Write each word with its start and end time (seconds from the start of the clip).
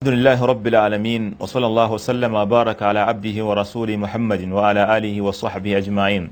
الحمد 0.00 0.16
لله 0.18 0.44
رب 0.44 0.66
العالمين 0.66 1.22
وصلى 1.40 1.66
الله 1.66 1.92
وسلم 1.92 2.34
وبارك 2.34 2.82
على 2.82 2.98
عبده 2.98 3.44
ورسوله 3.44 3.96
محمد 3.96 4.48
وعلى 4.52 4.96
آله 4.96 5.20
وصحبه 5.20 5.76
أجمعين 5.78 6.30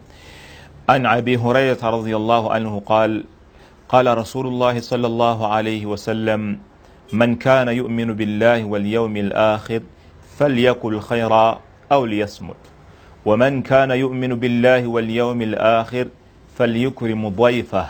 عن 0.88 1.06
أبي 1.06 1.36
هريرة 1.36 1.82
رضي 1.84 2.16
الله 2.16 2.52
عنه 2.52 2.80
قال 2.86 3.24
قال 3.88 4.18
رسول 4.18 4.46
الله 4.46 4.80
صلى 4.80 5.06
الله 5.06 5.38
عليه 5.46 5.86
وسلم 5.86 6.58
من 7.12 7.36
كان 7.36 7.68
يؤمن 7.68 8.08
بالله 8.16 8.64
واليوم 8.64 9.16
الآخر 9.16 9.80
فليقل 10.38 11.00
خيرا 11.00 11.60
أو 11.92 12.06
ليصمت 12.06 12.62
ومن 13.24 13.62
كان 13.62 13.90
يؤمن 13.90 14.32
بالله 14.34 14.86
واليوم 14.86 15.42
الآخر 15.42 16.06
فليكرم 16.56 17.28
ضيفه 17.28 17.86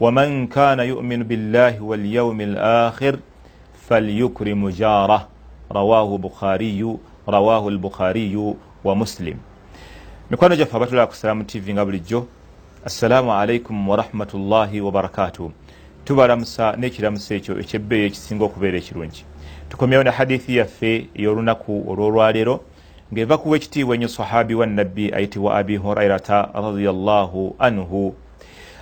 ومن 0.00 0.46
كان 0.46 0.80
يؤمن 0.80 1.20
بالله 1.22 1.82
واليوم 1.82 2.40
الآخر 2.40 3.16
فليكرم 3.89 4.69
جاره 4.69 5.27
رواه 5.71 6.17
بخاري 6.17 6.97
رواه 7.29 7.67
البخاري 7.67 8.53
ومسلم 8.83 9.37
mikwano 10.31 10.55
gyaffe 10.55 10.75
abatulaba 10.75 11.07
ku 11.07 11.15
salaamu 11.15 11.43
tv 11.43 11.73
nga 11.73 11.85
bulijjo 11.85 12.27
assalaamu 12.85 13.33
alaikum 13.33 13.89
warahmatullahi 13.89 14.81
wabarakatu 14.81 15.51
tubalamusa 16.05 16.73
n'ekiramuso 16.77 17.35
ekyo 17.35 17.53
ekyebbeeyo 17.61 18.05
ekisinga 18.09 18.45
okubeera 18.45 18.77
ekirungi 18.77 19.21
tukomyewo 19.69 20.03
ne 20.03 20.09
hadithi 20.09 20.57
yaffe 20.57 21.09
ey'olunaku 21.13 21.73
olw'olwaleero 21.89 22.55
ng'eva 23.13 23.37
kuwa 23.37 23.57
ekitiibwa 23.57 23.95
ennyo 23.95 24.07
sahabi 24.07 24.53
wa 24.55 24.65
nabbi 24.65 25.13
ayitibwa 25.13 25.57
abi 25.57 25.77
hurairata 25.77 26.49
radiallahu 26.53 27.55
anhu 27.59 28.15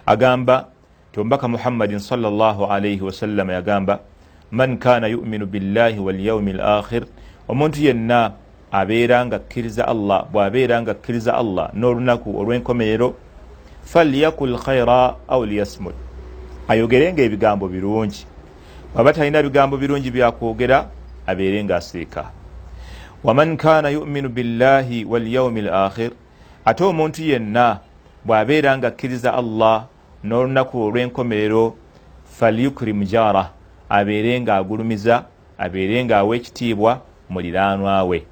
agamba 0.06 0.68
ti 1.12 1.20
omubaka 1.20 1.48
muhammadin 1.48 2.00
salllahu 2.00 2.66
alaihi 2.66 3.02
wasallama 3.02 3.54
yagamba 3.54 4.00
man 4.51 4.79
kana 4.79 5.07
yuminu 5.09 5.47
billahi 5.47 5.99
walyaumi 5.99 6.51
l 6.53 6.61
akhir 6.61 7.05
omuntu 7.49 7.81
yenna 7.81 8.33
abeera 8.73 9.25
nga 9.27 9.37
akkiriza 9.37 9.89
allah 9.89 10.25
bw'abeera 10.33 10.83
nga 10.83 10.91
akkiriza 10.93 11.35
allah 11.37 11.71
n'olunaku 11.75 12.33
olw'enkomerero 12.41 13.15
falyakul 13.85 14.57
khaira 14.59 15.17
au 15.29 15.45
liyasmut. 15.45 15.95
Ayogerenga 16.69 17.23
ebigambo 17.23 17.69
birungi. 17.69 18.27
Bwaba 18.95 19.13
talina 19.13 19.43
bigambo 19.43 19.77
birungi 19.77 20.11
byakwogera 20.11 20.89
abeere 21.27 21.65
nga 21.65 21.77
asiika 21.77 22.31
waman 23.25 23.57
kana 23.57 23.91
yuminu 23.91 24.29
billahi 24.29 25.05
walyaumi 25.05 25.61
l 25.61 25.69
akhir 25.69 26.11
ate 26.65 26.85
omuntu 26.85 27.23
yenna 27.23 27.81
bw'abeera 28.25 28.79
nga 28.79 28.89
akkiriza 28.89 29.35
allah 29.35 29.87
n'olunaku 30.25 30.79
olw'enkomerero 30.87 31.75
falyukrim 32.39 33.05
jarah 33.05 33.58
abeere 33.89 34.41
ng'agulumiza 34.41 35.25
abeere 35.59 36.05
ng'awa 36.05 36.37
ekitiibwa 36.37 37.01
muliraanwa 37.31 38.05
we. 38.05 38.27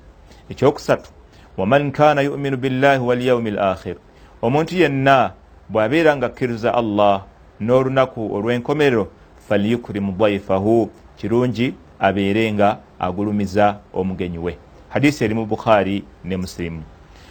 Ekyokusatu 0.51 1.11
waman 1.57 1.93
kana 1.93 2.21
yuminu 2.23 2.57
billahi 2.57 3.01
walyaumi 3.03 3.51
l 3.51 3.59
akhir 3.59 3.97
omuntu 4.43 4.77
yenna 4.77 5.33
bw'abeera 5.69 6.17
nga 6.17 6.27
akkiriza 6.27 6.75
allah 6.75 7.25
n'olunaku 7.61 8.21
olw'enkomerero 8.37 9.09
falyukrimu 9.49 10.13
daifahu 10.13 10.91
kirungi 11.17 11.75
abeere 11.99 12.53
nga 12.53 12.79
agulumiza 13.01 13.79
omugenyi 13.95 14.39
we. 14.39 14.59
Hadisi 14.89 15.25
eri 15.25 15.35
mu 15.35 15.47
bukhaari 15.47 16.05
ne 16.25 16.37
musilimu 16.37 16.83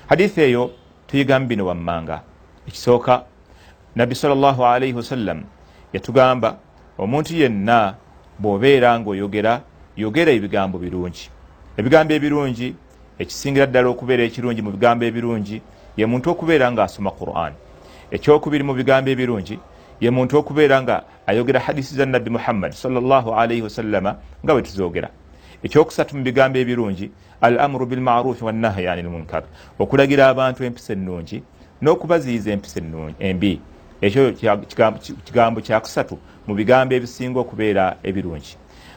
hadisi 0.08 0.42
eyo 0.42 0.72
tuyigamu 1.08 1.48
bino 1.48 1.66
wammanga. 1.66 2.22
Ekisooka 2.67 3.23
nabbi 3.95 4.16
salllahu 4.16 4.66
alaihi 4.66 4.94
wasallam 4.94 5.44
yatugamba 5.94 6.58
omuntu 6.98 7.36
yenna 7.36 7.95
bw'obeera 8.39 9.00
ng'oyogera 9.00 9.61
yogera 9.97 10.31
ebigambo 10.31 10.78
birungi. 10.78 11.30
Ebigambo 11.78 12.14
ebirungi 12.14 12.75
ekisingira 13.19 13.66
ddala 13.67 13.88
okubeera 13.89 14.23
ekirungi 14.23 14.61
mu 14.61 14.72
bigambo 14.75 15.05
ebirungi 15.05 15.61
ye 15.97 16.05
muntu 16.05 16.30
okubeera 16.31 16.72
ng'asoma 16.72 17.11
quran. 17.11 17.53
Ekyokubiri 18.11 18.64
mu 18.64 18.73
bigambo 18.73 19.10
ebirungi 19.10 19.60
ye 20.02 20.10
muntu 20.11 20.37
okubeera 20.37 20.82
nga 20.83 21.04
ayogera 21.27 21.60
hadisi 21.60 21.95
za 21.95 22.05
nabbi 22.05 22.30
muhammad 22.30 22.71
salllah 22.71 23.26
alaihi 23.39 23.61
wasallama 23.61 24.20
nga 24.43 24.54
bwe 24.54 24.61
tuzoogera. 24.61 25.10
Ekyokusatu 25.64 26.17
mu 26.17 26.23
bigambo 26.23 26.60
ebirungi 26.60 27.11
al 27.42 27.60
amuru 27.60 27.86
bilmarufi 27.86 28.43
wannahyi 28.43 28.87
ani 28.87 29.02
lmunkar 29.04 29.43
okulagira 29.80 30.27
abantu 30.27 30.64
empisa 30.64 30.93
ennungi 30.93 31.43
n'okubaziyiza 31.81 32.52
empisa 32.52 32.80
embi 33.20 33.61
ekyo 34.05 34.33
kigambo 35.26 35.61
kyakusatu 35.61 36.17
mu 36.48 36.54
bigambo 36.55 36.93
ebisinga 36.95 37.39
okubeera 37.39 37.98
ebirungi. 38.04 38.54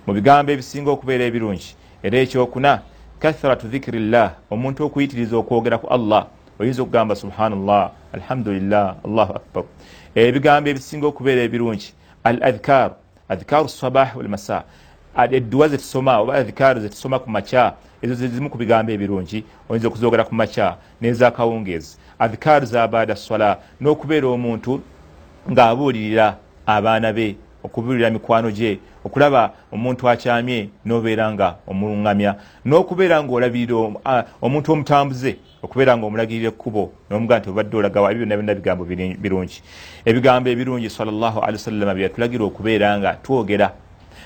Mu 0.07 0.13
bigambo 0.13 0.53
ebisinga 0.53 0.91
okubeera 0.91 1.25
ebirungi 1.25 1.71
era 2.03 2.17
ekyokuna 2.25 2.83
kathratu 3.19 3.67
dhikirillah 3.73 4.29
omuntu 4.51 4.85
okuyitiriza 4.85 5.37
okwogera 5.37 5.81
ku 5.83 5.87
allah 5.97 6.23
oyinza 6.61 6.83
okugamba 6.83 7.17
subhanallah 7.17 7.83
alhamdulillah 8.17 8.87
allahu 9.07 9.33
akbar. 9.41 9.65
Ebigambo 10.15 10.69
ebisinga 10.69 11.07
okubeera 11.07 11.41
ebirungi 11.49 11.89
al 12.29 12.39
adhkar 12.49 12.91
adhkaru 13.29 13.69
sabah 13.69 14.17
walmasa 14.17 14.65
edduwa 15.27 15.69
zetusoma 15.69 16.19
oba 16.19 16.35
adhikaru 16.35 16.81
zetusoma 16.81 17.19
ku 17.19 17.31
makya 17.31 17.75
ezo 18.03 18.15
zezimu 18.15 18.51
ku 18.51 18.59
bigambo 18.59 18.93
ebirungi 18.93 19.45
oyinza 19.69 19.89
okuzogera 19.89 20.25
ku 20.25 20.35
makya 20.35 20.77
n'ezakawungeezi 21.01 21.97
adhikaru 22.19 22.67
za 22.67 22.89
baada 22.89 23.17
swala 23.17 23.59
n'okubeera 23.81 24.29
omuntu 24.29 24.81
ng'abuulirira 25.51 26.37
abaana 26.67 27.13
be 27.13 27.37
okubuulira 27.65 28.11
mikwano 28.11 28.51
gye 28.51 28.79
okulaba 29.05 29.53
omuntu 29.73 30.09
akyamye 30.09 30.69
n'obeera 30.85 31.33
nga 31.33 31.57
omuluŋŋamya 31.67 32.33
n'okubeera 32.65 33.17
ng'olabirira 33.23 33.77
omuntu 34.43 34.69
omutambuze 34.73 35.33
okubeera 35.65 35.97
ng'omulagirira 35.97 36.49
ekkubo 36.53 36.83
n'omugaa 37.09 37.39
nti 37.41 37.49
obadde 37.51 37.75
olagawa 37.77 38.13
ebyo 38.13 38.25
byonna 38.25 38.37
byonna 38.39 38.55
bigambo 38.55 38.85
birungi. 39.23 39.59
Ebigambo 40.05 40.47
ebirungi 40.51 40.89
sallallahu 40.91 41.39
alihi 41.41 41.59
wasallama 41.61 41.95
byeyatulagira 41.97 42.45
okubeera 42.45 42.89
nga 42.99 43.11
twogera. 43.25 43.69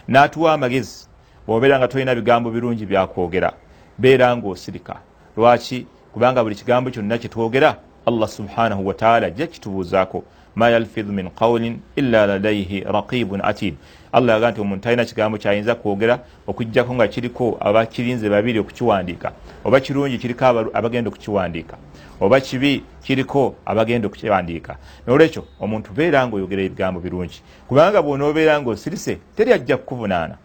N'atuwa 0.08 0.52
amagezi 0.52 1.06
bw'obeera 1.46 1.78
nga 1.78 1.88
tolina 1.88 2.14
bigambo 2.14 2.50
birungi 2.50 2.84
byakwogera 2.86 3.50
beera 3.98 4.36
ng'osirika. 4.36 5.00
Lwaki? 5.36 5.86
Kubanga 6.12 6.44
buli 6.44 6.54
kigambo 6.54 6.90
kyonna 6.90 7.18
kyetwogera 7.18 7.76
allah 8.06 8.28
subhanahu 8.28 8.86
wataala 8.86 9.26
ajja 9.26 9.46
kitubuuzaako 9.46 10.24
ma 10.54 10.68
yalfidhu 10.70 11.12
min 11.12 11.30
qawlin 11.30 11.80
illa 11.96 12.26
ladaihi 12.26 12.80
raqibun 12.80 13.40
atid. 13.44 13.74
Allah 14.12 14.34
yaga 14.34 14.50
nti 14.50 14.60
omuntu 14.60 14.82
talina 14.82 15.04
kigambo 15.04 15.38
kyayinza 15.38 15.74
kwogera 15.74 16.18
okugjako 16.46 16.94
nga 16.94 17.08
kiriko 17.08 17.56
abakirinze 17.60 18.28
babiri 18.28 18.58
okukiwandiika 18.58 19.32
oba 19.64 19.80
kirungi 19.80 20.18
kiriko 20.18 20.44
abagenda 20.72 21.08
okukiwandiika 21.08 21.76
oba 22.20 22.40
kibi 22.40 22.84
kiriko 23.02 23.54
abagenda 23.64 24.06
okukiwandiika. 24.06 24.76
Nolwekyo 25.06 25.44
omuntu 25.60 25.92
beera 25.92 26.26
nga 26.26 26.36
oyogera 26.36 26.62
ebigambo 26.62 27.00
birungi. 27.00 27.40
Kubanga 27.68 28.02
bwonoobeera 28.02 28.60
nga 28.60 28.70
osirise 28.70 29.18
teri 29.36 29.52
ajja 29.52 29.76
kukuvunaana. 29.76 30.36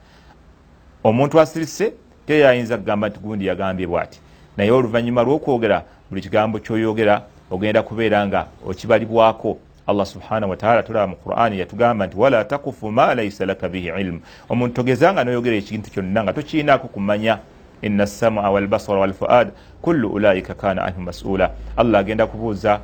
Omuntu 1.04 1.40
asirise 1.40 1.94
teri 2.26 2.44
ayinza 2.44 2.78
kugamba 2.78 3.10
nti 3.10 3.20
gundi 3.20 3.46
yagambye 3.46 3.88
bwati. 3.88 4.20
Naye 4.58 4.72
oluvannyuma 4.72 5.24
lw'okwogera 5.24 5.84
buli 6.10 6.22
kigambo 6.22 6.60
kyoyogera 6.60 7.22
ogenda 7.52 7.84
kubeera 7.84 8.28
nga 8.28 8.46
okibalibwako. 8.68 9.58
Allah 9.88 10.06
subhanahu 10.06 10.50
wataala 10.52 10.84
tulaba 10.84 11.08
mu 11.08 11.16
qurani 11.16 11.60
yatugamba 11.60 12.08
nti 12.08 12.18
wala 12.18 12.44
takufu 12.46 12.92
ma 12.92 13.16
laisa 13.16 13.46
laka 13.46 13.70
bihi 13.70 13.88
ilmu 13.88 14.20
omuntu 14.50 14.74
togezanga 14.76 15.24
noyogera 15.24 15.56
ekintu 15.56 15.92
kyonna 15.92 16.24
nga 16.24 16.34
tokiinaako 16.34 16.88
kumanya 16.88 17.40
ina 17.82 18.08
samua 18.08 18.50
walbasara 18.50 19.00
walfuad 19.00 19.48
kullu 19.82 20.10
ulaika 20.14 20.54
kana 20.54 20.84
anhu 20.84 21.02
masula 21.02 21.52
allah 21.78 22.00
agenda 22.02 22.28
kubuuza 22.28 22.80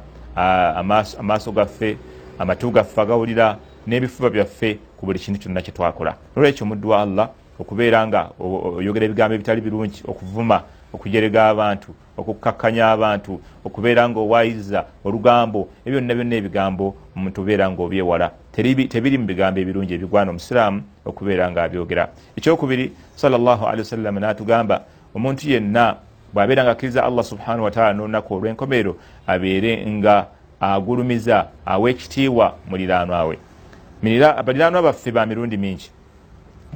amaaso 1.19 1.51
gaffe 1.51 1.97
amatu 2.39 2.71
gaffe 2.71 3.01
agawulira 3.01 3.57
n'ebifuba 3.87 4.29
byaffe 4.29 4.79
ku 4.97 5.05
buli 5.05 5.19
kintu 5.19 5.39
kyonna 5.39 5.61
kyetwakola 5.61 6.15
nolwekyo 6.35 6.63
omuddu 6.63 6.89
wa 6.89 7.01
allah 7.01 7.29
okubeera 7.59 8.07
nga 8.07 8.29
oyogera 8.39 9.05
ebigambo 9.05 9.35
ebitali 9.35 9.61
birungi 9.61 10.01
okuvuma 10.07 10.63
okujerega 10.93 11.49
abantu 11.49 11.89
okukkakkanya 12.17 12.91
abantu 12.91 13.41
okubeera 13.65 14.09
nga 14.09 14.19
owayiriza 14.19 14.85
olugambo 15.05 15.69
ebyo 15.85 16.01
byonna 16.01 16.35
ebigambo 16.35 16.85
omuntu 17.15 17.41
obeera 17.41 17.65
nga 17.69 17.81
obyewala. 17.81 18.27
Tebiri 18.53 19.17
mu 19.17 19.25
bigambo 19.25 19.57
ebirungi 19.59 19.93
ebigwana 19.93 20.29
omusiraamu 20.31 20.81
okubeera 21.05 21.49
nga 21.49 21.63
abyogera. 21.63 22.03
Ekyokubiri 22.37 22.93
salllahalihi 23.15 23.81
wasallama 23.85 24.19
n'atugamba 24.21 24.75
omuntu 25.15 25.49
yenna 25.49 25.97
bw'abeera 26.33 26.63
nga 26.63 26.71
akkiriza 26.71 27.05
allah 27.05 27.25
subhanahu 27.25 27.65
wataala 27.65 27.93
n'olunaku 27.93 28.29
olw'enkomerero 28.33 28.93
abeere 29.25 29.81
nga 29.97 30.15
agulumiza 30.61 31.49
awa 31.65 31.89
ekitiibwa 31.89 32.53
muliraanwa 32.69 33.25
we. 33.25 33.37
Baliraanwa 34.45 34.81
baffe 34.81 35.11
ba 35.11 35.25
mirundi 35.25 35.57
mingi 35.57 35.89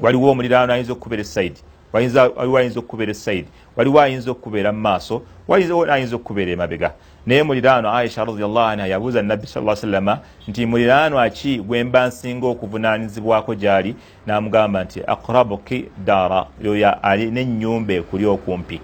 waliwo 0.02 0.32
omuliraanwa 0.32 0.76
ayinza 0.76 0.94
okukubeera 0.94 1.22
esaidi 1.22 1.62
waliwo 1.94 2.58
ayinza 2.58 2.80
okukubeera 2.80 3.12
esaidi 3.12 3.48
waliwo 3.76 4.02
ayinza 4.02 4.32
okukubeera 4.32 4.72
mu 4.72 4.80
maaso. 4.80 5.22
Waliwo 5.48 5.92
ayinza 5.92 6.16
okukubeera 6.16 6.52
emabega. 6.52 6.94
Naye 7.26 7.44
muliraano 7.44 7.94
aisha 7.94 8.26
radiallahu 8.26 8.68
anha 8.68 8.88
yabuuza 8.88 9.22
nabbi 9.22 9.48
sa 9.48 9.76
sallama 9.76 10.20
nti 10.48 10.66
muliraano 10.66 11.20
aki 11.20 11.58
gwemba 11.58 12.08
nsinga 12.08 12.48
okuvunanyizibwako 12.48 13.56
gyali? 13.56 13.96
Namugamba 14.26 14.84
nti 14.84 15.02
akrabuki 15.08 15.86
daara. 16.06 16.46
Oyo 16.66 16.92
alina 17.02 17.40
enyumba 17.40 17.94
ekuli 17.94 18.26
okumpi. 18.26 18.82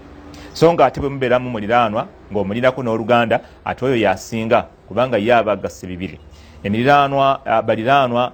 So 0.54 0.74
nga 0.74 0.86
ate 0.86 1.00
bwe 1.00 1.10
mubeeramu 1.10 1.50
muliraanwa 1.50 2.08
ng'omulirako 2.32 2.84
n'oluganda 2.84 3.40
ate 3.66 3.86
oyo 3.86 3.96
yasinga 3.96 4.68
kubanga 4.88 5.18
ye 5.18 5.34
aba 5.34 5.52
agase 5.52 5.88
bibiri. 5.88 6.20
Emiriranwa 6.64 7.40
baliraanwa 7.66 8.32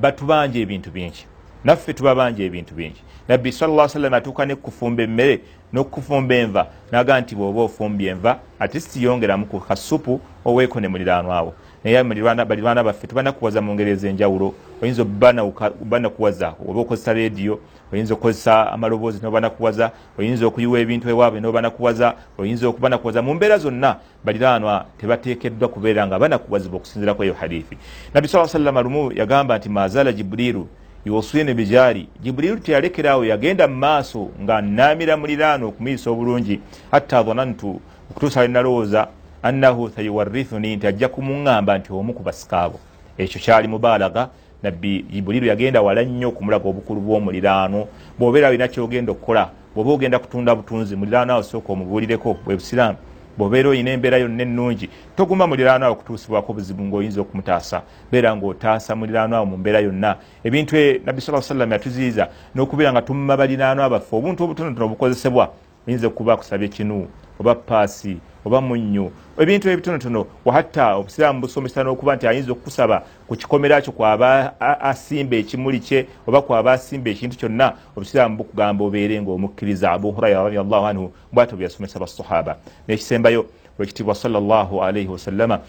batubanja 0.00 0.58
ebintu 0.60 0.90
bingi 0.90 1.26
naffe 1.64 1.92
tubabanja 1.92 2.44
ebintu 2.44 2.74
bingi. 2.74 3.02
Nabbi 3.28 3.52
salla 3.52 3.88
sallam 3.88 4.14
atuuka 4.14 4.46
nekufumba 4.46 5.02
emmere 5.02 5.40
nokufumba 5.72 6.34
enva. 6.34 6.66
Naga 6.92 7.20
nti 7.20 7.34
bwoba 7.34 7.62
ofumbye 7.62 8.10
enva 8.10 8.38
ate 8.60 8.80
siyongeramu 8.80 9.46
ku 9.46 9.60
kasupu 9.60 10.20
oweeko 10.44 10.80
ne 10.80 10.88
muliraanwawo 10.88 11.54
naye 11.84 12.04
baliraana 12.44 12.84
baffe 12.84 13.06
tubanakuwaza 13.06 13.60
mu 13.60 13.74
ngeri 13.74 13.90
ez'enjawulo. 13.90 14.54
Oyinza 14.82 15.02
obanakuwaza 15.02 16.54
oba 16.68 16.80
okozesa 16.80 17.12
rediyo 17.12 17.60
oyinza 17.92 18.14
okukozesa 18.14 18.72
amaloboozi 18.72 19.18
nobanakuwaza 19.22 19.90
oyinza 20.18 20.46
okuyiwa 20.46 20.80
ebintu 20.80 21.08
ewaabwe 21.08 21.40
nobanakuwaza 21.40 22.14
oyinza 22.38 22.68
okubanakuwaza 22.68 23.22
mu 23.22 23.34
mbeera 23.34 23.58
zonna 23.58 23.96
baliraanwa 24.24 24.86
tebateekeddwa 25.00 25.68
kubeera 25.68 26.06
nga 26.06 26.18
banakuwazibwa 26.18 26.76
okusinzirako 26.76 27.24
eyo 27.24 27.34
hadithi 27.34 27.76
nabbi 28.14 28.28
saa 28.28 28.48
sallama 28.48 28.82
lumu 28.82 29.12
yagamba 29.12 29.58
nti 29.58 29.68
mazaala 29.68 30.12
jibuliru 30.12 30.68
yoswine 31.08 31.54
bijari. 31.54 32.08
Jibuliru 32.22 32.56
teyalekeraawo 32.56 33.24
yagenda 33.24 33.68
mu 33.68 33.76
maaso 33.76 34.28
nga 34.42 34.60
naamira 34.60 35.16
muliraano 35.16 35.68
okumuyisa 35.68 36.10
obulungi 36.10 36.60
hatta 36.90 37.22
dhanantu 37.22 37.80
okutuusa 38.10 38.46
linalowooza 38.46 39.08
annahu 39.42 39.90
sayuwarithuni 39.90 40.76
nti 40.76 40.86
ajja 40.86 41.08
kumuŋŋamba 41.08 41.78
nti 41.78 41.92
omu 41.92 42.12
ku 42.12 42.22
basikaabo 42.22 42.78
ekyo 43.18 43.40
kyali 43.40 43.68
mubaalaga. 43.68 44.28
Nabbi 44.62 45.06
jibuliru 45.10 45.46
yagenda 45.46 45.82
wala 45.82 46.02
nnyo 46.02 46.28
okumulaga 46.28 46.68
obukulu 46.68 47.00
bw'omuliraano 47.00 47.86
bw'obeera 48.18 48.48
alina 48.48 48.68
kyogenda 48.68 49.12
okukola 49.12 49.50
bw'oba 49.74 49.90
ogenda 49.92 50.18
kutunda 50.18 50.54
butunzi 50.54 50.96
muliraano 50.96 51.32
awo 51.32 51.42
sooka 51.42 51.72
omubuulireko 51.72 52.36
bwe 52.44 52.58
busiraamu 52.58 52.98
bwobeera 53.38 53.68
olina 53.68 53.90
embeera 53.90 54.18
yonna 54.18 54.42
ennungi 54.42 54.88
toguma 55.16 55.46
muliraano 55.46 55.86
awo 55.86 55.94
kutuusibwako 55.94 56.52
buzibu 56.52 56.82
ngaoyinza 56.82 57.20
okumutaasa. 57.20 57.82
Beera 58.10 58.36
ngaotaasa 58.36 58.96
muliraano 58.96 59.36
awo 59.36 59.46
mu 59.46 59.56
mbeera 59.56 59.80
yonna. 59.80 60.16
Ebintu 60.44 60.76
e 60.76 61.00
nabbi 61.04 61.20
saa 61.20 61.42
sallam 61.42 61.72
yatuziyiza 61.72 62.28
n'okubeera 62.54 62.92
nga 62.92 63.02
tumma 63.02 63.36
baliraano 63.36 63.82
abaffe 63.82 64.16
obuntu 64.16 64.44
obutonotono 64.44 64.86
obukozesebwa 64.86 65.48
oyinza 65.86 66.06
okuba 66.06 66.36
kusabya 66.36 66.66
ekinu 66.66 67.06
oba 67.40 67.54
paasi 67.54 68.18
oba 68.48 68.60
munnyo. 68.60 69.12
Ebintu 69.38 69.68
ebitonotono 69.70 70.26
wahatta 70.44 70.96
obusiraamu 70.96 71.40
busomesa 71.40 71.84
n'okuba 71.84 72.16
nti 72.16 72.26
ayinza 72.26 72.52
okukusaba 72.52 73.04
ku 73.28 73.36
kikomera 73.36 73.80
kyo 73.80 73.92
kwaba 73.92 74.58
asimba 74.80 75.36
ekimuli 75.36 75.80
kye 75.80 76.06
oba 76.26 76.42
kwaba 76.42 76.72
asimba 76.72 77.10
ekintu 77.10 77.36
kyonna 77.36 77.72
obusiraamu 77.96 78.36
bukugamba 78.36 78.84
obeere 78.84 79.20
ngaomukkiriza 79.22 79.92
abu 79.92 80.10
hurayra 80.10 80.42
radiallahu 80.42 80.86
anhu 80.86 81.12
bwatyo 81.32 81.56
byasomesa 81.56 82.00
basahaba 82.00 82.56
nekisembayo 82.88 83.46
wekitiibwa 83.78 84.14
salllahu 84.14 84.82
alaihi 84.82 85.08
wasallama 85.08 85.60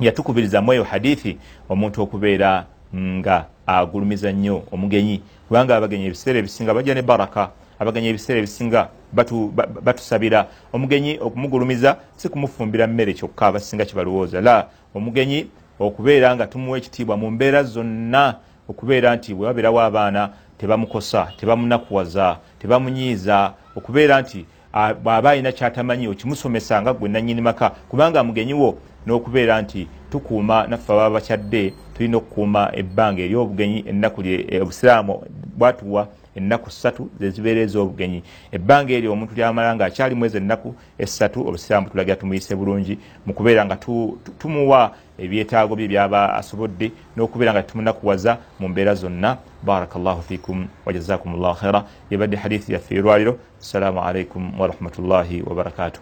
yatukubirizamu 0.00 0.72
eyo 0.72 0.84
hadithi 0.84 1.38
omuntu 1.68 2.02
okubeera 2.02 2.66
nga 2.96 3.46
agulumiza 3.66 4.32
nnyo 4.32 4.62
omugenyi 4.72 5.22
kubanga 5.48 5.76
abagenyi 5.76 6.06
ebiseera 6.06 6.38
ebisinga 6.38 6.74
bajja 6.74 6.94
ne 6.94 7.02
baraka 7.02 7.50
abagenyi 7.80 8.08
ebiseera 8.08 8.38
ebisinga 8.38 8.88
batusabira. 9.82 10.46
Omugenyi 10.72 11.18
okumugulumiza 11.20 11.96
si 12.16 12.28
kumufumbira 12.28 12.86
mmere 12.86 13.12
kyokka 13.14 13.46
abasinga 13.46 13.84
kibalowooza. 13.84 14.40
La 14.40 14.66
omugenyi 14.94 15.46
okubeera 15.78 16.34
nga 16.34 16.46
tumuwa 16.46 16.78
ekitiibwa 16.78 17.16
mu 17.16 17.30
mbeera 17.30 17.62
zonna 17.62 18.36
okubeera 18.68 19.16
nti 19.16 19.34
bwe 19.34 19.46
babeerawo 19.46 19.80
abaana 19.80 20.30
tebamukosa 20.58 21.32
tebamunakuwaza 21.38 22.36
tebamunyiiza. 22.60 23.52
Okubeera 23.76 24.20
nti 24.20 24.44
bw'aba 25.02 25.30
alina 25.30 25.52
kyatamanyi 25.52 26.08
okimusomesa 26.08 26.82
nga 26.82 26.92
gwe 26.92 27.08
nanyini 27.08 27.40
maka 27.40 27.70
kubanga 27.88 28.24
mugenyi 28.24 28.54
wo 28.54 28.78
n'okubeera 29.06 29.62
nti 29.62 29.88
tukuuma 30.10 30.66
naffe 30.66 30.92
ababa 30.92 31.10
bakyadde 31.10 31.72
tulina 31.94 32.16
okukuuma 32.16 32.70
ebbanga 32.76 33.22
eri 33.22 33.34
obugenyi 33.34 33.84
ennaku 33.88 34.20
obusiraamu 34.62 35.24
bwatuwa 35.58 36.08
ennaku 36.34 36.70
ssatu 36.70 37.10
zezibeera 37.20 37.60
ez'obugenyi. 37.60 38.22
Ebbanga 38.52 38.92
eryo 38.92 39.12
omuntu 39.12 39.34
lyamala 39.34 39.74
nga 39.74 39.84
akyali 39.84 40.14
mwezi 40.14 40.36
ennaku 40.36 40.74
essatu 40.98 41.48
obusiraamu 41.48 41.90
tulagira 41.90 42.16
tumuyise 42.16 42.54
bulungi 42.54 42.98
mu 43.26 43.32
kubeera 43.34 43.64
nga 43.64 43.76
tumuwa 44.38 44.94
ebyetaago 45.18 45.76
bye 45.76 45.88
byaba 45.88 46.34
asobodde 46.40 46.92
n'okubeera 47.16 47.52
nga 47.52 47.62
tumunakuwaza 47.62 48.38
mu 48.60 48.68
mbeera 48.68 48.94
zonna. 48.94 49.38
Baraka 49.62 49.98
llahu 49.98 50.22
fikum 50.22 50.68
wajazakum 50.86 51.36
llahu 51.36 51.56
khaira 51.60 51.84
yebadde 52.10 52.36
hadithi 52.36 52.72
yaffe 52.72 52.94
erwaliro 52.94 53.36
assalamu 53.60 54.00
alaikum 54.00 54.60
warahmatullahi 54.60 55.42
wabarakatuh 55.42 55.98